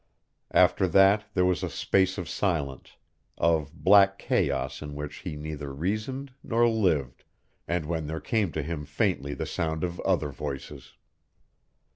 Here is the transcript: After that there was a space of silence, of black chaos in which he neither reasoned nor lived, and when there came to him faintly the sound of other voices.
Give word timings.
After 0.49 0.87
that 0.87 1.25
there 1.35 1.45
was 1.45 1.61
a 1.61 1.69
space 1.69 2.17
of 2.17 2.27
silence, 2.27 2.93
of 3.37 3.71
black 3.71 4.17
chaos 4.17 4.81
in 4.81 4.95
which 4.95 5.17
he 5.17 5.35
neither 5.35 5.71
reasoned 5.71 6.33
nor 6.41 6.67
lived, 6.67 7.23
and 7.67 7.85
when 7.85 8.07
there 8.07 8.19
came 8.19 8.51
to 8.53 8.63
him 8.63 8.83
faintly 8.83 9.35
the 9.35 9.45
sound 9.45 9.83
of 9.83 9.99
other 9.99 10.31
voices. 10.31 10.93